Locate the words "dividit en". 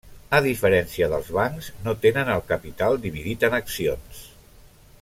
3.05-3.59